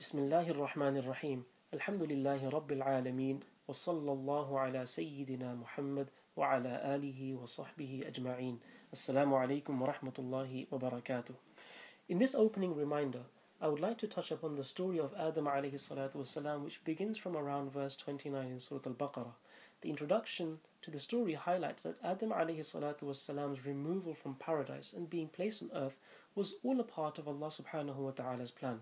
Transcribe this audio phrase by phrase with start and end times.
[0.00, 7.34] بسم الله الرحمن الرحيم الحمد لله رب العالمين وصلى الله على سيدنا محمد وعلى آله
[7.42, 8.60] وصحبه أجمعين
[8.92, 11.34] السلام عليكم ورحمة الله وبركاته
[12.08, 13.22] In this opening reminder,
[13.60, 17.16] I would like to touch upon the story of Adam alayhi salatu wasalam, which begins
[17.16, 19.34] from around verse 29 in Surah Al-Baqarah.
[19.82, 25.08] The introduction to the story highlights that Adam alayhi salatu wasalam's removal from paradise and
[25.08, 25.96] being placed on earth
[26.34, 28.80] was all a part of Allah subhanahu wa ta'ala's plan.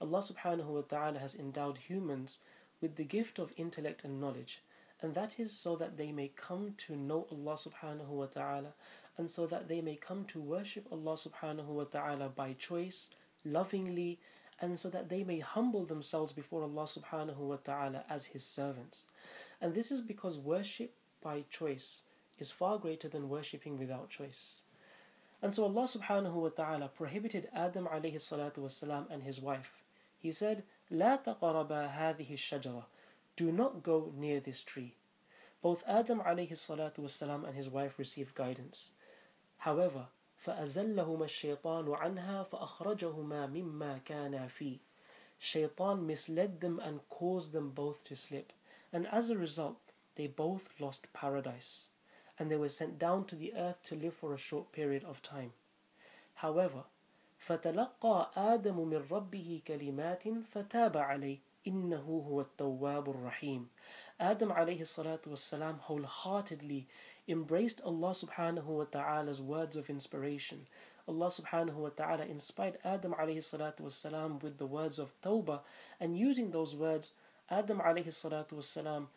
[0.00, 2.38] Allah subhanahu wa ta'ala has endowed humans
[2.80, 4.60] with the gift of intellect and knowledge,
[5.00, 8.72] and that is so that they may come to know Allah subhanahu wa ta'ala
[9.18, 13.10] and so that they may come to worship Allah subhanahu wa ta'ala by choice,
[13.44, 14.18] lovingly,
[14.60, 19.06] and so that they may humble themselves before Allah subhanahu wa ta'ala as His servants.
[19.60, 22.02] And this is because worship by choice
[22.38, 24.60] is far greater than worshipping without choice.
[25.42, 29.70] And so Allah subhanahu wa ta'ala prohibited Adam alayhi salatu wasalam and his wife.
[30.19, 32.85] He said, لا تقربا هذه الشجرة
[33.35, 34.95] Do not go near this tree.
[35.61, 38.91] Both Adam alayhi salatu wasalam and his wife received guidance.
[39.59, 40.07] However,
[40.45, 44.79] فأزلهما الشيطان عنها فأخرجهما مما كانا فيه.
[45.39, 48.53] Shaitan misled them and caused them both to slip.
[48.93, 49.77] And as a result,
[50.15, 51.87] they both lost paradise.
[52.37, 55.21] And they were sent down to the earth to live for a short period of
[55.21, 55.53] time.
[56.35, 56.83] However,
[57.45, 63.69] فتلقى آدم من ربه كلمات فتاب عليه إنه هو التواب الرحيم
[64.21, 66.85] Adam alayhi salatu wasalam wholeheartedly
[67.27, 70.67] embraced Allah subhanahu wa ta'ala's words of inspiration.
[71.07, 75.61] Allah subhanahu wa ta'ala inspired Adam alayhi salatu wasalam with the words of tawbah
[75.99, 77.13] and using those words
[77.49, 79.07] Adam alayhi salatu wasalam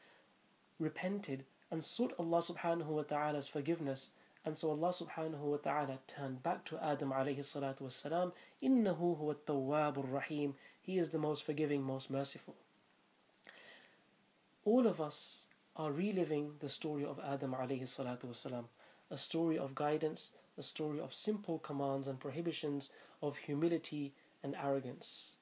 [0.81, 4.11] repented and sought Allah subhanahu wa ta'ala's forgiveness
[4.46, 8.32] and so Allah subhanahu wa ta'ala turned back to Adam alayhi salatu wasalam
[8.64, 12.56] innahu huwa tawwabur rahim he is the most forgiving most merciful
[14.66, 18.66] all of us are reliving the story of Adam alayhi salatu wasalam,
[19.10, 22.90] a story of guidance, a story of simple commands and prohibitions,
[23.22, 24.14] of humility
[24.44, 25.36] and arrogance.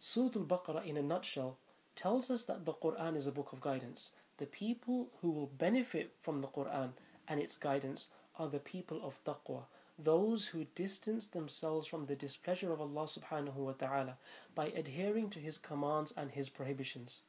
[0.00, 1.56] Surah Al-Baqarah in a nutshell
[1.94, 4.12] tells us that the Quran is a book of guidance.
[4.38, 6.90] The people who will benefit from the Quran
[7.32, 9.62] and its guidance are the people of taqwa,
[9.98, 14.18] those who distance themselves from the displeasure of Allah subhanahu wa ta'ala
[14.54, 17.22] by adhering to His commands and His prohibitions.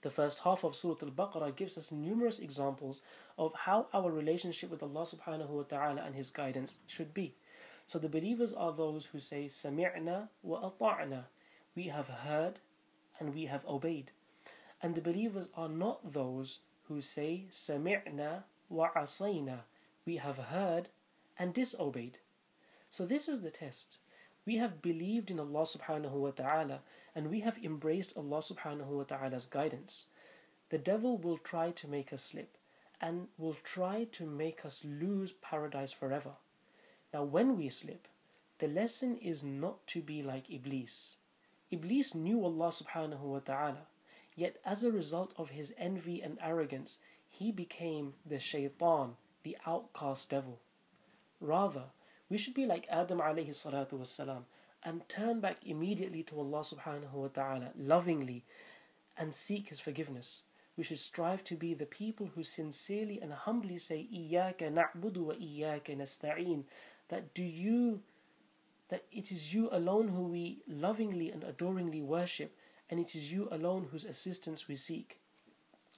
[0.00, 3.02] The first half of Surah Al-Baqarah gives us numerous examples
[3.36, 7.34] of how our relationship with Allah subhanahu wa ta'ala and His guidance should be.
[7.86, 11.24] So the believers are those who say, Sami'na wa ata'na.
[11.74, 12.60] We have heard
[13.20, 14.12] and we have obeyed.
[14.82, 19.60] And the believers are not those who say, Sami'na asayna.
[20.04, 20.88] We have heard
[21.38, 22.18] and disobeyed.
[22.90, 23.98] So this is the test.
[24.46, 26.80] We have believed in Allah subhanahu wa ta'ala
[27.14, 30.06] and we have embraced Allah subhanahu wa ta'ala's guidance.
[30.70, 32.56] The devil will try to make us slip
[33.00, 36.32] and will try to make us lose paradise forever.
[37.12, 38.08] Now, when we slip,
[38.58, 41.16] the lesson is not to be like Iblis.
[41.70, 43.86] Iblis knew Allah subhanahu wa ta'ala,
[44.34, 46.98] yet as a result of his envy and arrogance,
[47.38, 50.58] he became the shaitan, the outcast devil.
[51.40, 51.84] Rather,
[52.30, 54.44] we should be like Adam alayhi salatu wasalam
[54.82, 58.44] and turn back immediately to Allah subhanahu wa ta'ala lovingly
[59.18, 60.42] and seek His forgiveness.
[60.76, 65.34] We should strive to be the people who sincerely and humbly say, Iyaka na'budu wa
[65.34, 66.64] iyaka nasta'een,
[67.08, 68.00] that do you,
[68.88, 72.56] that it is you alone who we lovingly and adoringly worship,
[72.90, 75.20] and it is you alone whose assistance we seek.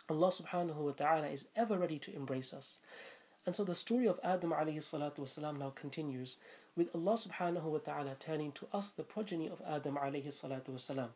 [0.10, 2.80] Allah subhanahu wa ta'ala is ever ready to embrace us.
[3.46, 6.38] And so the story of Adam alayhi salatu wasalam now continues
[6.76, 11.10] with Allah subhanahu wa ta'ala turning to us, the progeny of Adam alayhi salatu wasalam.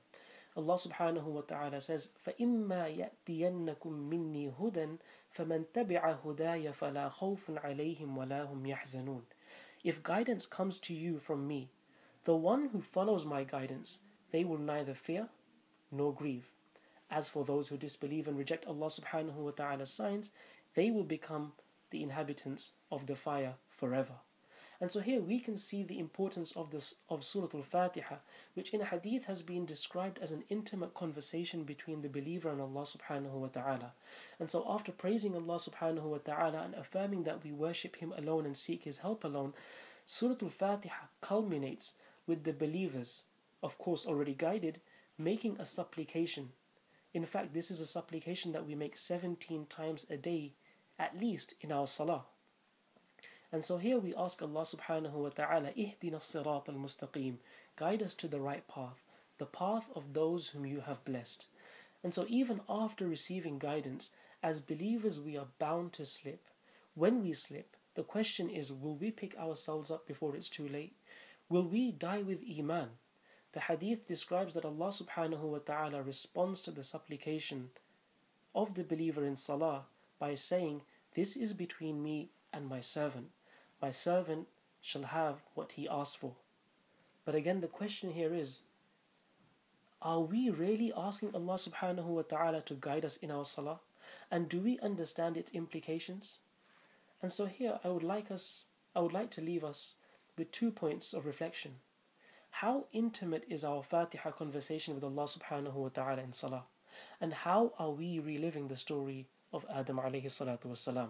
[0.56, 4.98] Allah subhanahu wa ta'ala says, فَإِمَّا يَأْتِيَنَّكُم مِّنِّي هُدًى
[5.38, 9.22] فَمَن تَبِعَ هُدَايَ فَلَا خَوْفٌ عَلَيْهِمْ وَلَا هُمْ يَحْزَنُونَ
[9.84, 11.70] If guidance comes to you from me,
[12.26, 14.00] the one who follows my guidance,
[14.32, 15.30] they will neither fear
[15.92, 16.50] nor grieve.
[17.13, 20.33] As for those who disbelieve and reject Allah subhanahu wa ta'ala's signs,
[20.75, 21.53] they will become
[21.91, 24.15] the inhabitants of the fire forever.
[24.81, 28.17] And so here we can see the importance of this of Surah Al-Fatiha,
[28.55, 32.87] which in hadith has been described as an intimate conversation between the believer and Allah
[32.87, 33.93] subhanahu wa ta'ala.
[34.41, 38.47] And so after praising Allah subhanahu wa ta'ala and affirming that we worship Him alone
[38.47, 39.53] and seek His help alone,
[40.07, 41.95] Surah Al-Fatiha culminates
[42.27, 43.25] with the believers,
[43.63, 44.81] of course already guided,
[45.19, 46.53] making a supplication.
[47.15, 50.53] In fact, this is a supplication that we make 17 times a day,
[50.99, 52.25] at least in our salah.
[53.53, 57.35] And so here we ask Allah subhanahu wa ta'ala, Ihdina al mustaqim,
[57.77, 59.05] guide us to the right path,
[59.39, 61.49] the path of those whom you have blessed.
[62.03, 64.11] And so, even after receiving guidance,
[64.43, 66.47] as believers, we are bound to slip.
[66.95, 70.97] When we slip, the question is will we pick ourselves up before it's too late?
[71.49, 72.89] Will we die with Iman?
[73.53, 77.71] The hadith describes that Allah subhanahu wa ta'ala responds to the supplication
[78.55, 79.85] of the believer in salah
[80.19, 80.83] by saying,
[81.15, 83.29] This is between me and my servant.
[83.81, 84.49] My servant
[84.81, 86.33] shall have what he asks for.
[87.25, 88.61] But again, the question here is
[90.01, 93.81] Are we really asking Allah subhanahu wa ta'ala to guide us in our salah?
[94.31, 96.39] And do we understand its implications?
[97.21, 98.65] And so here I would like us
[98.95, 99.95] I would like to leave us
[100.37, 101.77] with two points of reflection.
[102.57, 106.65] How intimate is our Fatiha conversation with Allah subhanahu wa ta'ala in salah?
[107.21, 111.09] And how are we reliving the story of Adam alayhi salatu wasalam?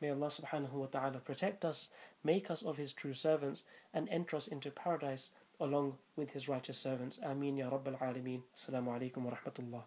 [0.00, 1.90] May Allah subhanahu wa ta'ala protect us,
[2.24, 3.64] make us of His true servants,
[3.94, 7.18] and enter us into paradise along with His righteous servants.
[7.22, 8.42] Ameen ya Rabbal Alameen.
[8.54, 9.82] Assalamu alaikum wa rahmatullah.